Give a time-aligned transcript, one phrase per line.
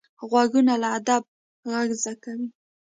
[0.29, 1.23] غوږونه له ادب
[1.71, 2.47] غږ زده کوي